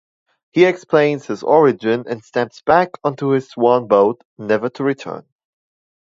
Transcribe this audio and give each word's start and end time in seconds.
He 0.51 0.65
explains 0.65 1.27
his 1.27 1.43
origin 1.43 2.05
and 2.09 2.23
steps 2.23 2.61
back 2.63 2.89
onto 3.03 3.27
his 3.27 3.49
swan 3.49 3.85
boat, 3.87 4.23
never 4.39 4.67
to 4.67 4.83
return. 4.83 5.27